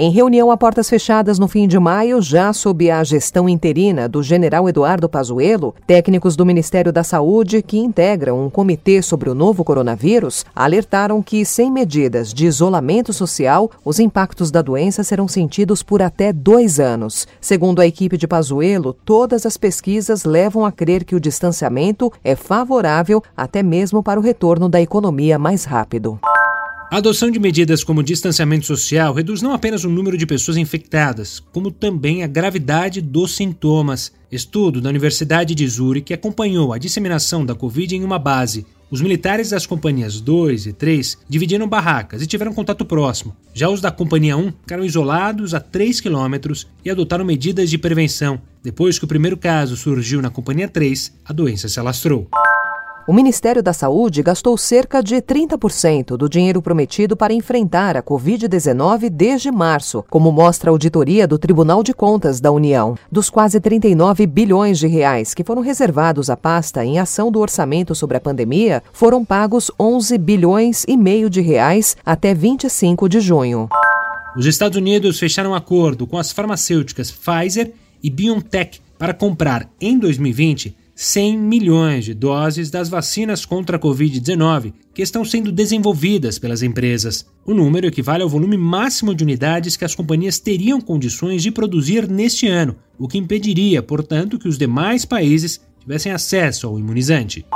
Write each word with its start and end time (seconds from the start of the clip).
Em 0.00 0.12
reunião 0.12 0.52
a 0.52 0.56
portas 0.56 0.88
fechadas 0.88 1.40
no 1.40 1.48
fim 1.48 1.66
de 1.66 1.76
maio, 1.76 2.22
já 2.22 2.52
sob 2.52 2.88
a 2.88 3.02
gestão 3.02 3.48
interina 3.48 4.08
do 4.08 4.22
general 4.22 4.68
Eduardo 4.68 5.08
Pazuello, 5.08 5.74
técnicos 5.88 6.36
do 6.36 6.46
Ministério 6.46 6.92
da 6.92 7.02
Saúde, 7.02 7.62
que 7.62 7.80
integram 7.80 8.46
um 8.46 8.48
comitê 8.48 9.02
sobre 9.02 9.28
o 9.28 9.34
novo 9.34 9.64
coronavírus, 9.64 10.46
alertaram 10.54 11.20
que, 11.20 11.44
sem 11.44 11.68
medidas 11.68 12.32
de 12.32 12.46
isolamento 12.46 13.12
social, 13.12 13.68
os 13.84 13.98
impactos 13.98 14.52
da 14.52 14.62
doença 14.62 15.02
serão 15.02 15.26
sentidos 15.26 15.82
por 15.82 16.00
até 16.00 16.32
dois 16.32 16.78
anos. 16.78 17.26
Segundo 17.40 17.80
a 17.80 17.86
equipe 17.86 18.16
de 18.16 18.28
Pazuello, 18.28 18.92
todas 19.04 19.44
as 19.44 19.56
pesquisas 19.56 20.22
levam 20.22 20.64
a 20.64 20.70
crer 20.70 21.02
que 21.02 21.16
o 21.16 21.20
distanciamento 21.20 22.12
é 22.22 22.36
favorável 22.36 23.20
até 23.36 23.64
mesmo 23.64 24.00
para 24.00 24.20
o 24.20 24.22
retorno 24.22 24.68
da 24.68 24.80
economia 24.80 25.40
mais 25.40 25.64
rápido. 25.64 26.20
A 26.90 26.96
adoção 26.96 27.30
de 27.30 27.38
medidas 27.38 27.84
como 27.84 28.02
distanciamento 28.02 28.64
social 28.64 29.12
reduz 29.12 29.42
não 29.42 29.52
apenas 29.52 29.84
o 29.84 29.90
número 29.90 30.16
de 30.16 30.24
pessoas 30.24 30.56
infectadas, 30.56 31.38
como 31.38 31.70
também 31.70 32.24
a 32.24 32.26
gravidade 32.26 33.02
dos 33.02 33.36
sintomas. 33.36 34.10
Estudo 34.32 34.80
da 34.80 34.88
Universidade 34.88 35.54
de 35.54 35.68
Zurich 35.68 36.14
acompanhou 36.14 36.72
a 36.72 36.78
disseminação 36.78 37.44
da 37.44 37.54
Covid 37.54 37.94
em 37.94 38.02
uma 38.02 38.18
base. 38.18 38.64
Os 38.90 39.02
militares 39.02 39.50
das 39.50 39.66
companhias 39.66 40.18
2 40.18 40.64
e 40.64 40.72
3 40.72 41.18
dividiram 41.28 41.68
barracas 41.68 42.22
e 42.22 42.26
tiveram 42.26 42.54
contato 42.54 42.86
próximo. 42.86 43.36
Já 43.52 43.68
os 43.68 43.82
da 43.82 43.90
companhia 43.90 44.38
1 44.38 44.50
ficaram 44.62 44.82
isolados 44.82 45.52
a 45.52 45.60
3 45.60 46.00
quilômetros 46.00 46.66
e 46.82 46.90
adotaram 46.90 47.22
medidas 47.22 47.68
de 47.68 47.76
prevenção. 47.76 48.40
Depois 48.62 48.98
que 48.98 49.04
o 49.04 49.08
primeiro 49.08 49.36
caso 49.36 49.76
surgiu 49.76 50.22
na 50.22 50.30
companhia 50.30 50.68
3, 50.68 51.12
a 51.26 51.34
doença 51.34 51.68
se 51.68 51.78
alastrou. 51.78 52.30
O 53.08 53.12
Ministério 53.14 53.62
da 53.62 53.72
Saúde 53.72 54.22
gastou 54.22 54.54
cerca 54.58 55.02
de 55.02 55.16
30% 55.16 56.14
do 56.14 56.28
dinheiro 56.28 56.60
prometido 56.60 57.16
para 57.16 57.32
enfrentar 57.32 57.96
a 57.96 58.02
Covid-19 58.02 59.08
desde 59.08 59.50
março, 59.50 60.04
como 60.10 60.30
mostra 60.30 60.68
a 60.68 60.72
auditoria 60.72 61.26
do 61.26 61.38
Tribunal 61.38 61.82
de 61.82 61.94
Contas 61.94 62.38
da 62.38 62.52
União. 62.52 62.98
Dos 63.10 63.30
quase 63.30 63.60
39 63.60 64.26
bilhões 64.26 64.78
de 64.78 64.86
reais 64.86 65.32
que 65.32 65.42
foram 65.42 65.62
reservados 65.62 66.28
à 66.28 66.36
pasta 66.36 66.84
em 66.84 66.98
ação 66.98 67.32
do 67.32 67.40
orçamento 67.40 67.94
sobre 67.94 68.18
a 68.18 68.20
pandemia, 68.20 68.82
foram 68.92 69.24
pagos 69.24 69.70
11 69.80 70.18
bilhões 70.18 70.84
e 70.86 70.94
meio 70.94 71.30
de 71.30 71.40
reais 71.40 71.96
até 72.04 72.34
25 72.34 73.08
de 73.08 73.20
junho. 73.20 73.70
Os 74.36 74.44
Estados 74.44 74.76
Unidos 74.76 75.18
fecharam 75.18 75.52
um 75.52 75.54
acordo 75.54 76.06
com 76.06 76.18
as 76.18 76.30
farmacêuticas 76.30 77.10
Pfizer 77.10 77.72
e 78.02 78.10
BioNTech 78.10 78.82
para 78.98 79.14
comprar 79.14 79.66
em 79.80 79.98
2020 79.98 80.76
100 81.00 81.38
milhões 81.38 82.04
de 82.04 82.12
doses 82.12 82.70
das 82.72 82.88
vacinas 82.88 83.44
contra 83.44 83.76
a 83.76 83.80
Covid-19 83.80 84.72
que 84.92 85.00
estão 85.00 85.24
sendo 85.24 85.52
desenvolvidas 85.52 86.40
pelas 86.40 86.60
empresas. 86.60 87.24
O 87.46 87.54
número 87.54 87.86
equivale 87.86 88.24
ao 88.24 88.28
volume 88.28 88.56
máximo 88.56 89.14
de 89.14 89.22
unidades 89.22 89.76
que 89.76 89.84
as 89.84 89.94
companhias 89.94 90.40
teriam 90.40 90.80
condições 90.80 91.40
de 91.40 91.52
produzir 91.52 92.08
neste 92.08 92.48
ano, 92.48 92.74
o 92.98 93.06
que 93.06 93.16
impediria, 93.16 93.80
portanto, 93.80 94.40
que 94.40 94.48
os 94.48 94.58
demais 94.58 95.04
países 95.04 95.60
tivessem 95.78 96.10
acesso 96.10 96.66
ao 96.66 96.76
imunizante. 96.76 97.46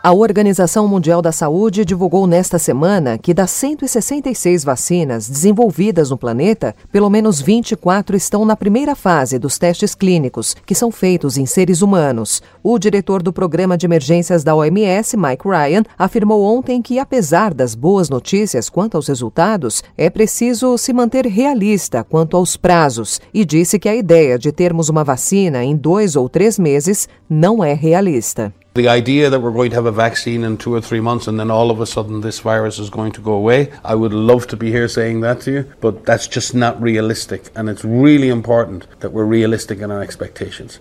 A 0.00 0.12
Organização 0.12 0.86
Mundial 0.86 1.20
da 1.20 1.32
Saúde 1.32 1.84
divulgou 1.84 2.24
nesta 2.24 2.56
semana 2.56 3.18
que 3.18 3.34
das 3.34 3.50
166 3.50 4.62
vacinas 4.62 5.28
desenvolvidas 5.28 6.10
no 6.10 6.16
planeta, 6.16 6.72
pelo 6.92 7.10
menos 7.10 7.40
24 7.40 8.16
estão 8.16 8.44
na 8.44 8.54
primeira 8.54 8.94
fase 8.94 9.40
dos 9.40 9.58
testes 9.58 9.96
clínicos, 9.96 10.54
que 10.64 10.74
são 10.74 10.92
feitos 10.92 11.36
em 11.36 11.46
seres 11.46 11.82
humanos. 11.82 12.40
O 12.62 12.78
diretor 12.78 13.24
do 13.24 13.32
Programa 13.32 13.76
de 13.76 13.86
Emergências 13.86 14.44
da 14.44 14.54
OMS, 14.54 15.16
Mike 15.16 15.48
Ryan, 15.48 15.82
afirmou 15.98 16.44
ontem 16.44 16.80
que, 16.80 17.00
apesar 17.00 17.52
das 17.52 17.74
boas 17.74 18.08
notícias 18.08 18.70
quanto 18.70 18.96
aos 18.96 19.08
resultados, 19.08 19.82
é 19.96 20.08
preciso 20.08 20.78
se 20.78 20.92
manter 20.92 21.26
realista 21.26 22.04
quanto 22.04 22.36
aos 22.36 22.56
prazos 22.56 23.20
e 23.34 23.44
disse 23.44 23.80
que 23.80 23.88
a 23.88 23.96
ideia 23.96 24.38
de 24.38 24.52
termos 24.52 24.88
uma 24.88 25.02
vacina 25.02 25.64
em 25.64 25.74
dois 25.76 26.14
ou 26.14 26.28
três 26.28 26.56
meses 26.56 27.08
não 27.28 27.64
é 27.64 27.74
realista. 27.74 28.54
The 28.78 28.86
idea 28.86 29.28
that 29.28 29.40
we're 29.40 29.50
going 29.50 29.70
to 29.70 29.74
have 29.74 29.86
a 29.86 29.90
vaccine 30.06 30.44
in 30.44 30.56
two 30.56 30.72
or 30.72 30.80
three 30.80 31.00
months 31.00 31.26
and 31.26 31.36
then 31.36 31.50
all 31.50 31.72
of 31.72 31.80
a 31.80 31.84
sudden 31.84 32.20
this 32.20 32.38
virus 32.38 32.78
is 32.78 32.90
going 32.90 33.10
to 33.14 33.20
go 33.20 33.32
away, 33.32 33.72
I 33.84 33.96
would 33.96 34.12
love 34.12 34.46
to 34.46 34.56
be 34.56 34.70
here 34.70 34.86
saying 34.86 35.20
that 35.22 35.40
to 35.40 35.50
you, 35.50 35.64
but 35.80 36.04
that's 36.04 36.28
just 36.28 36.54
not 36.54 36.80
realistic. 36.80 37.50
And 37.56 37.68
it's 37.68 37.84
really 37.84 38.28
important 38.28 38.86
that 39.00 39.10
we're 39.10 39.24
realistic 39.24 39.80
in 39.80 39.90
our 39.90 40.00
expectations. 40.00 40.78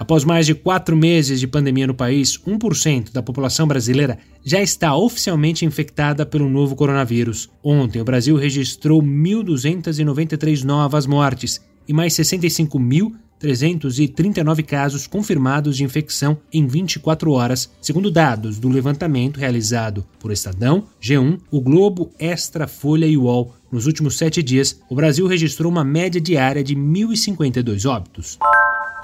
Após 0.00 0.24
mais 0.24 0.46
de 0.46 0.54
quatro 0.56 0.96
meses 0.96 1.38
de 1.38 1.46
pandemia 1.46 1.86
no 1.86 1.94
país, 1.94 2.36
1% 2.44 3.12
da 3.12 3.22
população 3.22 3.68
brasileira 3.68 4.18
já 4.44 4.60
está 4.60 4.96
oficialmente 4.96 5.64
infectada 5.64 6.26
pelo 6.26 6.50
novo 6.50 6.74
coronavírus. 6.74 7.48
Ontem, 7.62 8.00
o 8.00 8.04
Brasil 8.04 8.34
registrou 8.34 9.00
1.293 9.00 10.64
novas 10.64 11.06
mortes 11.06 11.60
e 11.86 11.92
mais 11.92 12.14
65 12.14 12.80
mil 12.80 13.14
339 13.38 14.62
casos 14.62 15.06
confirmados 15.06 15.76
de 15.76 15.84
infecção 15.84 16.38
em 16.52 16.66
24 16.66 17.30
horas, 17.32 17.70
segundo 17.80 18.10
dados 18.10 18.58
do 18.58 18.68
levantamento 18.68 19.38
realizado 19.38 20.06
por 20.18 20.32
Estadão, 20.32 20.84
G1, 21.00 21.38
O 21.50 21.60
Globo, 21.60 22.10
Extra, 22.18 22.66
Folha 22.66 23.06
e 23.06 23.16
UOL. 23.16 23.54
Nos 23.70 23.86
últimos 23.86 24.16
sete 24.16 24.42
dias, 24.42 24.80
o 24.88 24.94
Brasil 24.94 25.26
registrou 25.26 25.70
uma 25.70 25.84
média 25.84 26.20
diária 26.20 26.62
de 26.62 26.74
1.052 26.74 27.88
óbitos. 27.88 28.38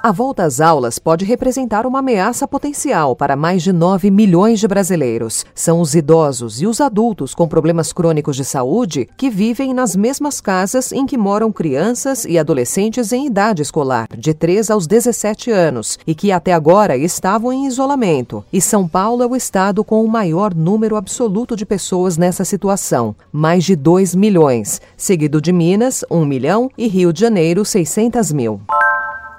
A 0.04 0.10
volta 0.10 0.42
às 0.42 0.60
aulas 0.60 0.98
pode 0.98 1.24
representar 1.24 1.86
uma 1.86 2.00
ameaça 2.00 2.48
potencial 2.48 3.14
para 3.14 3.36
mais 3.36 3.62
de 3.62 3.72
9 3.72 4.10
milhões 4.10 4.58
de 4.58 4.66
brasileiros. 4.66 5.46
São 5.54 5.80
os 5.80 5.94
idosos 5.94 6.60
e 6.60 6.66
os 6.66 6.80
adultos 6.80 7.36
com 7.36 7.46
problemas 7.46 7.92
crônicos 7.92 8.34
de 8.34 8.44
saúde 8.44 9.08
que 9.16 9.30
vivem 9.30 9.72
nas 9.72 9.94
mesmas 9.94 10.40
casas 10.40 10.90
em 10.90 11.06
que 11.06 11.16
moram 11.16 11.52
crianças 11.52 12.24
e 12.24 12.36
adolescentes 12.36 13.12
em 13.12 13.26
idade 13.28 13.62
escolar, 13.62 14.08
de 14.18 14.34
3 14.34 14.72
aos 14.72 14.88
17 14.88 15.52
anos, 15.52 16.00
e 16.04 16.16
que 16.16 16.32
até 16.32 16.52
agora 16.52 16.96
estavam 16.96 17.52
em 17.52 17.68
isolamento. 17.68 18.44
E 18.52 18.60
São 18.60 18.88
Paulo 18.88 19.22
é 19.22 19.26
o 19.28 19.36
estado 19.36 19.84
com 19.84 20.04
o 20.04 20.08
maior 20.08 20.52
número 20.52 20.96
absoluto 20.96 21.54
de 21.54 21.64
pessoas 21.64 22.16
nessa 22.16 22.44
situação, 22.44 23.14
mais 23.30 23.62
de 23.62 23.76
2 23.76 24.16
milhões, 24.16 24.80
seguido 24.96 25.40
de 25.40 25.52
Minas, 25.52 26.04
1 26.10 26.24
milhão, 26.24 26.68
e 26.76 26.88
Rio 26.88 27.12
de 27.12 27.20
Janeiro, 27.20 27.64
600 27.64 28.32
mil. 28.32 28.60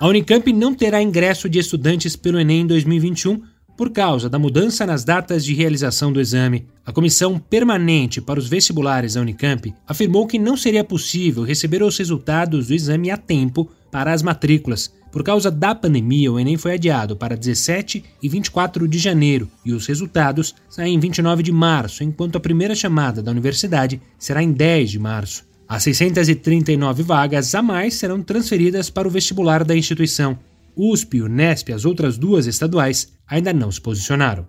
A 0.04 0.08
Unicamp 0.10 0.52
não 0.52 0.76
terá 0.76 1.02
ingresso 1.02 1.48
de 1.48 1.60
estudantes 1.60 2.14
pelo 2.14 2.38
Enem 2.38 2.64
em 2.64 2.68
2021 2.68 3.42
por 3.78 3.90
causa 3.90 4.30
da 4.30 4.38
mudança 4.38 4.86
nas 4.86 5.06
datas 5.06 5.46
de 5.46 5.54
realização 5.54 6.12
do 6.12 6.20
exame. 6.20 6.68
A 6.86 6.92
Comissão 6.92 7.40
Permanente 7.40 8.20
para 8.20 8.38
os 8.38 8.50
Vestibulares 8.50 9.14
da 9.14 9.22
Unicamp 9.22 9.74
afirmou 9.88 10.28
que 10.28 10.38
não 10.38 10.58
seria 10.58 10.84
possível 10.84 11.46
receber 11.46 11.82
os 11.82 11.98
resultados 11.98 12.68
do 12.68 12.74
exame 12.74 13.12
a 13.12 13.16
tempo 13.16 13.72
para 13.90 14.12
as 14.12 14.22
matrículas. 14.22 14.94
Por 15.10 15.24
causa 15.24 15.50
da 15.50 15.74
pandemia, 15.74 16.34
o 16.34 16.38
Enem 16.38 16.58
foi 16.58 16.74
adiado 16.74 17.16
para 17.16 17.38
17 17.38 18.04
e 18.22 18.28
24 18.28 18.86
de 18.90 19.00
janeiro 19.00 19.50
e 19.64 19.72
os 19.72 19.88
resultados 19.88 20.54
saem 20.70 20.96
em 20.96 21.00
29 21.00 21.42
de 21.42 21.52
março, 21.54 22.04
enquanto 22.04 22.36
a 22.36 22.42
primeira 22.42 22.76
chamada 22.76 23.24
da 23.24 23.32
universidade 23.32 24.02
será 24.20 24.44
em 24.44 24.52
10 24.52 24.92
de 24.92 25.00
março. 25.00 25.53
As 25.74 25.82
639 25.86 27.02
vagas 27.02 27.56
a 27.56 27.62
mais 27.64 27.96
serão 27.96 28.22
transferidas 28.22 28.92
para 28.92 29.08
o 29.08 29.12
vestibular 29.12 29.64
da 29.64 29.76
instituição. 29.76 30.38
USP, 30.78 31.20
Unesp 31.20 31.70
e 31.70 31.74
as 31.74 31.84
outras 31.84 32.16
duas 32.16 32.46
estaduais 32.46 33.12
ainda 33.28 33.52
não 33.52 33.72
se 33.72 33.82
posicionaram. 33.82 34.46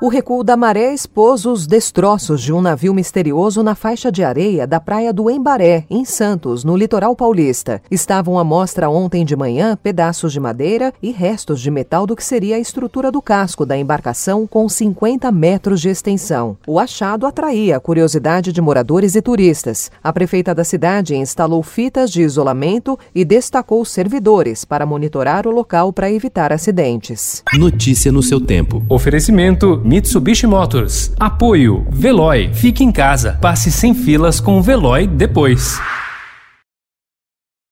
O 0.00 0.06
recuo 0.06 0.44
da 0.44 0.56
maré 0.56 0.94
expôs 0.94 1.44
os 1.44 1.66
destroços 1.66 2.40
de 2.40 2.52
um 2.52 2.60
navio 2.60 2.94
misterioso 2.94 3.64
na 3.64 3.74
faixa 3.74 4.12
de 4.12 4.22
areia 4.22 4.64
da 4.64 4.78
praia 4.78 5.12
do 5.12 5.28
Embaré, 5.28 5.86
em 5.90 6.04
Santos, 6.04 6.62
no 6.62 6.76
litoral 6.76 7.16
paulista. 7.16 7.82
Estavam 7.90 8.38
à 8.38 8.44
mostra 8.44 8.88
ontem 8.88 9.24
de 9.24 9.34
manhã 9.34 9.76
pedaços 9.82 10.32
de 10.32 10.38
madeira 10.38 10.94
e 11.02 11.10
restos 11.10 11.60
de 11.60 11.68
metal 11.68 12.06
do 12.06 12.14
que 12.14 12.22
seria 12.22 12.54
a 12.54 12.60
estrutura 12.60 13.10
do 13.10 13.20
casco 13.20 13.66
da 13.66 13.76
embarcação 13.76 14.46
com 14.46 14.68
50 14.68 15.32
metros 15.32 15.80
de 15.80 15.88
extensão. 15.88 16.56
O 16.64 16.78
achado 16.78 17.26
atraía 17.26 17.76
a 17.76 17.80
curiosidade 17.80 18.52
de 18.52 18.60
moradores 18.60 19.16
e 19.16 19.20
turistas. 19.20 19.90
A 20.00 20.12
prefeita 20.12 20.54
da 20.54 20.62
cidade 20.62 21.16
instalou 21.16 21.60
fitas 21.60 22.12
de 22.12 22.22
isolamento 22.22 22.96
e 23.12 23.24
destacou 23.24 23.84
servidores 23.84 24.64
para 24.64 24.86
monitorar 24.86 25.44
o 25.44 25.50
local 25.50 25.92
para 25.92 26.08
evitar 26.08 26.52
acidentes. 26.52 27.42
Notícia 27.54 28.12
no 28.12 28.22
seu 28.22 28.40
tempo. 28.40 28.80
Oferecimento 28.88 29.87
Mitsubishi 29.88 30.46
Motors. 30.46 31.12
Apoio 31.18 31.86
Veloy. 31.88 32.52
Fique 32.52 32.84
em 32.84 32.92
casa. 32.92 33.38
Passe 33.40 33.72
sem 33.72 33.94
filas 33.94 34.38
com 34.38 34.58
o 34.58 34.62
Veloy 34.62 35.06
depois. 35.06 35.80